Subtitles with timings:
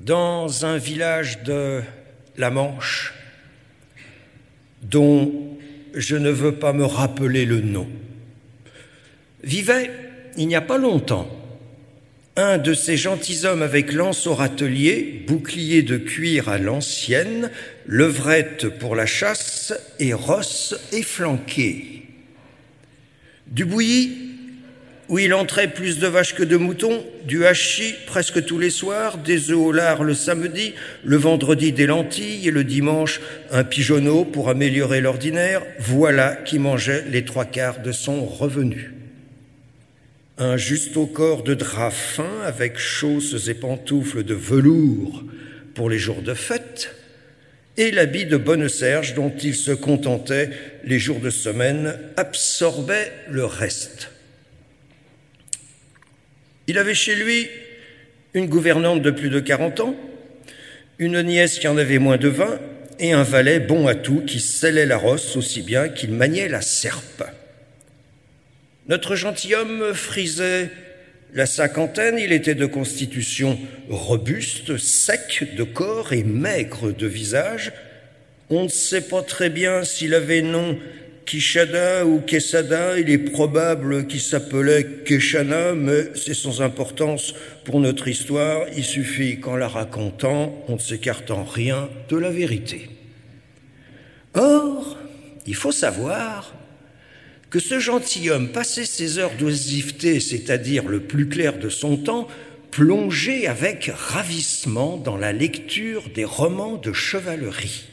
[0.00, 1.82] dans un village de
[2.36, 3.14] la Manche
[4.82, 5.58] dont
[5.94, 7.88] je ne veux pas me rappeler le nom,
[9.42, 9.90] vivait,
[10.36, 11.28] il n'y a pas longtemps,
[12.36, 17.50] un de ces gentilshommes avec lance au râtelier, bouclier de cuir à l'ancienne,
[17.86, 22.06] levrette pour la chasse et rosse efflanquée.
[23.48, 24.27] Du bouilli,
[25.08, 29.18] où il entrait plus de vaches que de moutons, du hachis presque tous les soirs,
[29.18, 30.74] des œufs au lard le samedi,
[31.04, 37.04] le vendredi des lentilles et le dimanche un pigeonneau pour améliorer l'ordinaire, voilà qui mangeait
[37.10, 38.92] les trois quarts de son revenu.
[40.36, 45.24] Un juste au corps de drap fin avec chausses et pantoufles de velours
[45.74, 46.94] pour les jours de fête,
[47.78, 50.50] et l'habit de bonne serge dont il se contentait
[50.84, 54.10] les jours de semaine absorbait le reste.
[56.68, 57.48] Il avait chez lui
[58.34, 59.96] une gouvernante de plus de 40 ans,
[60.98, 62.60] une nièce qui en avait moins de 20
[63.00, 66.60] et un valet bon à tout qui scellait la rosse aussi bien qu'il maniait la
[66.60, 67.24] serpe.
[68.86, 70.68] Notre gentilhomme frisait
[71.32, 77.72] la cinquantaine, il était de constitution robuste, sec de corps et maigre de visage.
[78.50, 80.78] On ne sait pas très bien s'il avait nom
[81.28, 87.34] Kishada ou Quesada, il est probable qu'il s'appelait Keshana, mais c'est sans importance
[87.64, 88.64] pour notre histoire.
[88.74, 92.88] Il suffit qu'en la racontant, on ne s'écarte en rien de la vérité.
[94.32, 94.96] Or,
[95.46, 96.54] il faut savoir
[97.50, 102.26] que ce gentilhomme passait ses heures d'oisiveté, c'est-à-dire le plus clair de son temps,
[102.70, 107.84] plongé avec ravissement dans la lecture des romans de chevalerie.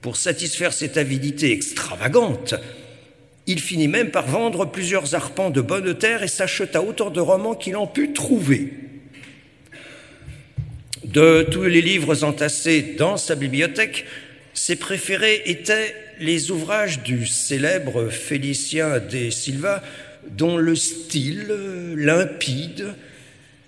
[0.00, 2.54] Pour satisfaire cette avidité extravagante,
[3.46, 7.54] il finit même par vendre plusieurs arpents de bonne terre et s'acheta autant de romans
[7.54, 8.72] qu'il en put trouver.
[11.04, 14.04] De tous les livres entassés dans sa bibliothèque,
[14.54, 19.82] ses préférés étaient les ouvrages du célèbre Félicien de Silva,
[20.28, 21.46] dont le style
[21.96, 22.94] limpide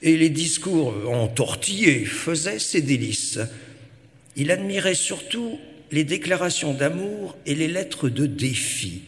[0.02, 3.38] et les discours entortillés faisaient ses délices.
[4.36, 5.58] Il admirait surtout
[5.90, 9.02] les déclarations d'amour et les lettres de défi,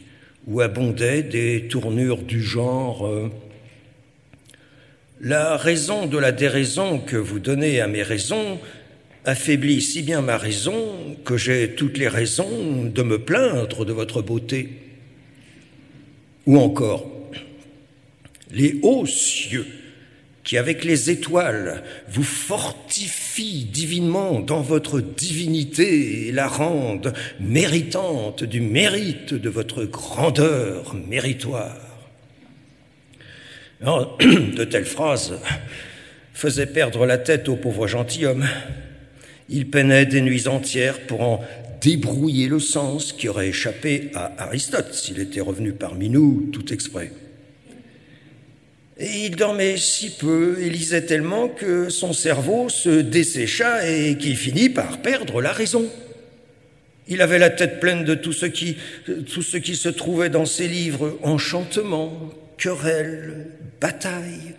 [0.47, 3.31] où abondaient des tournures du genre euh,
[5.21, 8.59] La raison de la déraison que vous donnez à mes raisons
[9.25, 14.23] affaiblit si bien ma raison que j'ai toutes les raisons de me plaindre de votre
[14.23, 14.71] beauté.
[16.47, 17.07] Ou encore,
[18.51, 19.67] les hauts cieux
[20.51, 28.61] qui avec les étoiles vous fortifie divinement dans votre divinité et la rendent méritante du
[28.61, 31.77] mérite de votre grandeur méritoire.
[33.81, 35.39] de telles phrases
[36.35, 38.45] faisaient perdre la tête au pauvre gentilhomme.
[39.49, 41.45] Il peinait des nuits entières pour en
[41.81, 47.13] débrouiller le sens qui aurait échappé à Aristote s'il était revenu parmi nous tout exprès.
[49.01, 54.37] Et il dormait si peu et lisait tellement que son cerveau se dessécha et qu'il
[54.37, 55.91] finit par perdre la raison.
[57.09, 62.31] Il avait la tête pleine de tout ce qui, se trouvait dans ses livres enchantement,
[62.59, 63.47] querelles,
[63.81, 64.55] batailles,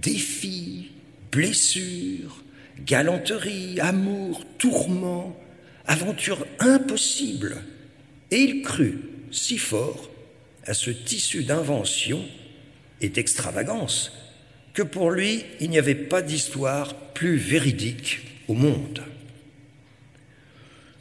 [0.00, 0.92] défis,
[1.30, 2.42] blessures,
[2.86, 5.38] galanterie, amour, tourment,
[5.86, 7.58] aventure impossible.
[8.30, 8.98] Et il crut
[9.30, 10.08] si fort
[10.64, 12.24] à ce tissu d'invention
[13.02, 14.12] et d'extravagance,
[14.72, 19.02] que pour lui, il n'y avait pas d'histoire plus véridique au monde.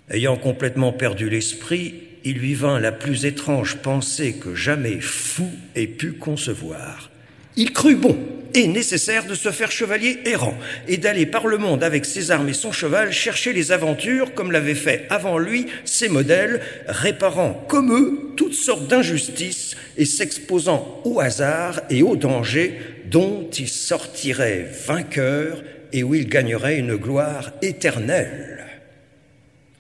[0.09, 1.94] Ayant complètement perdu l'esprit,
[2.25, 7.09] il lui vint la plus étrange pensée que jamais fou ait pu concevoir.
[7.56, 8.17] Il crut bon
[8.53, 10.57] et nécessaire de se faire chevalier errant
[10.88, 14.51] et d'aller par le monde avec ses armes et son cheval chercher les aventures comme
[14.51, 21.19] l'avaient fait avant lui ses modèles, réparant comme eux toutes sortes d'injustices et s'exposant au
[21.19, 25.63] hasard et au danger dont il sortirait vainqueur
[25.94, 28.66] et où il gagnerait une gloire éternelle.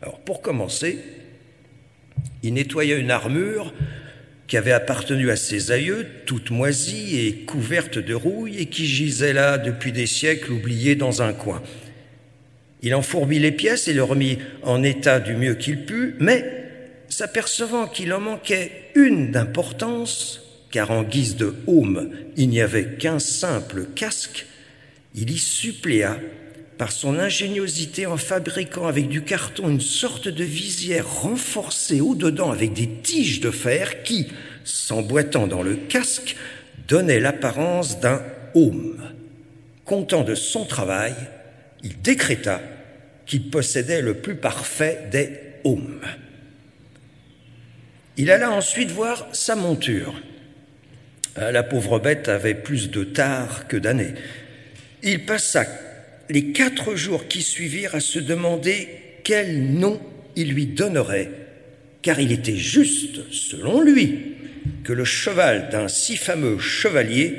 [0.01, 0.99] Alors pour commencer,
[2.43, 3.73] il nettoya une armure
[4.51, 9.31] qui avait appartenu à ses aïeux, toute moisie et couverte de rouille, et qui gisait
[9.31, 11.63] là depuis des siècles oubliée dans un coin.
[12.81, 16.43] Il en fourbit les pièces et le remit en état du mieux qu'il put, mais
[17.07, 23.19] s'apercevant qu'il en manquait une d'importance, car en guise de haume il n'y avait qu'un
[23.19, 24.47] simple casque,
[25.15, 26.19] il y suppléa
[26.81, 32.73] par son ingéniosité en fabriquant avec du carton une sorte de visière renforcée au-dedans avec
[32.73, 34.29] des tiges de fer qui,
[34.63, 36.35] s'emboîtant dans le casque,
[36.87, 38.23] donnait l'apparence d'un
[38.55, 38.99] haume.
[39.85, 41.13] Content de son travail,
[41.83, 42.59] il décréta
[43.27, 45.29] qu'il possédait le plus parfait des
[45.63, 46.01] hommes.
[48.17, 50.19] Il alla ensuite voir sa monture.
[51.37, 54.15] Euh, la pauvre bête avait plus de tard que d'années.
[55.03, 55.67] Il passa
[56.31, 58.87] les quatre jours qui suivirent à se demander
[59.23, 59.99] quel nom
[60.37, 61.29] il lui donnerait,
[62.01, 64.17] car il était juste, selon lui,
[64.85, 67.35] que le cheval d'un si fameux chevalier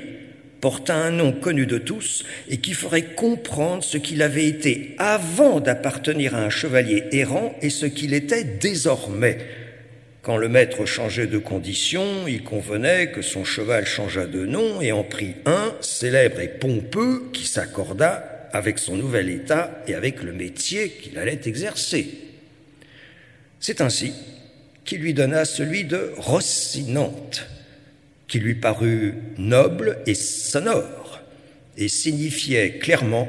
[0.61, 5.59] porta un nom connu de tous et qui ferait comprendre ce qu'il avait été avant
[5.59, 9.39] d'appartenir à un chevalier errant et ce qu'il était désormais.
[10.21, 14.93] Quand le maître changeait de condition, il convenait que son cheval changeât de nom et
[14.93, 20.33] en prit un, célèbre et pompeux, qui s'accorda avec son nouvel état et avec le
[20.33, 22.09] métier qu'il allait exercer.
[23.61, 24.13] C'est ainsi
[24.85, 27.47] qu'il lui donna celui de Rossinante,
[28.29, 31.21] qui lui parut noble et sonore,
[31.77, 33.29] et signifiait clairement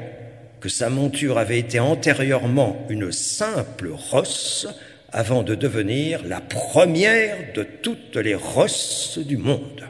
[0.60, 4.66] que sa monture avait été antérieurement une simple rosse
[5.12, 9.84] avant de devenir la première de toutes les rosses du monde.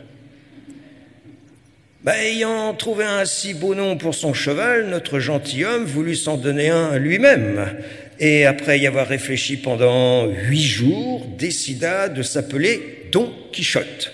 [2.05, 6.69] Ben, ayant trouvé un si beau nom pour son cheval, notre gentilhomme voulut s'en donner
[6.69, 7.67] un lui-même,
[8.21, 14.13] et après y avoir réfléchi pendant huit jours, décida de s'appeler Don Quichotte.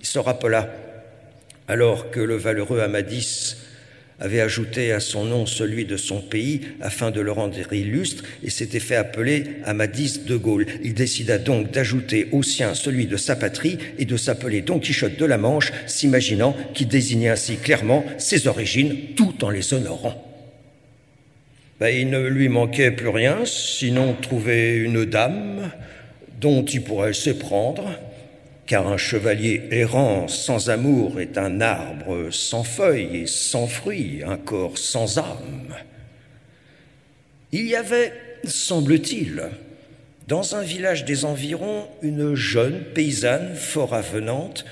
[0.00, 0.68] Il se rappela,
[1.68, 3.54] alors que le valeureux Amadis
[4.18, 8.50] avait ajouté à son nom celui de son pays afin de le rendre illustre et
[8.50, 10.66] s'était fait appeler Amadis de Gaulle.
[10.82, 15.18] Il décida donc d'ajouter au sien celui de sa patrie et de s'appeler Don Quichotte
[15.18, 20.22] de la Manche, s'imaginant qu'il désignait ainsi clairement ses origines tout en les honorant.
[21.78, 25.70] Ben, il ne lui manquait plus rien, sinon trouver une dame
[26.40, 27.90] dont il pourrait s'éprendre
[28.66, 34.36] car un chevalier errant sans amour est un arbre sans feuilles et sans fruits, un
[34.36, 35.74] corps sans âme.
[37.52, 38.12] Il y avait,
[38.44, 39.44] semble-t-il,
[40.26, 44.64] dans un village des environs, une jeune paysanne fort avenante,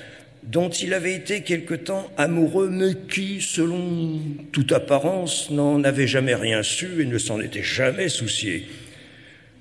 [0.42, 4.20] dont il avait été quelque temps amoureux, mais qui, selon
[4.52, 8.66] toute apparence, n'en avait jamais rien su et ne s'en était jamais soucié.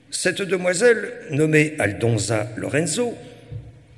[0.10, 3.16] Cette demoiselle, nommée Aldonza Lorenzo,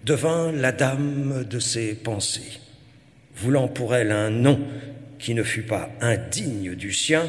[0.06, 2.60] devint la dame de ses pensées.
[3.38, 4.60] Voulant pour elle un nom
[5.18, 7.28] qui ne fût pas indigne du sien,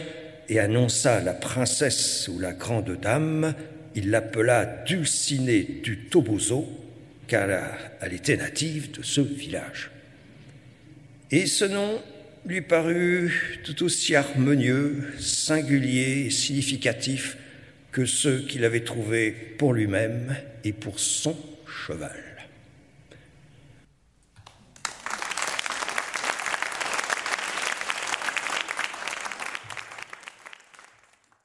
[0.48, 3.54] et annonça la princesse ou la grande dame,
[3.96, 6.68] il l'appela Dulcinée du Toboso,
[7.26, 7.48] car
[8.00, 9.90] elle était native de ce village.
[11.32, 12.00] Et ce nom
[12.44, 17.38] lui parut tout aussi harmonieux, singulier et significatif
[17.90, 21.36] que ceux qu'il avait trouvés pour lui-même et pour son
[21.66, 22.35] cheval.